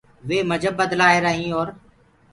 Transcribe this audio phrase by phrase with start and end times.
[0.27, 1.67] وي مجب بدلآهيرآ هينٚ اور